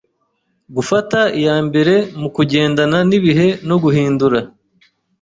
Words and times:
Gufata 0.75 1.19
iya 1.41 1.55
mbere 1.67 1.95
mu 2.19 2.29
kugendana 2.35 2.97
n’ibihe 3.09 3.47
no 3.67 3.75
guhindura 3.83 4.39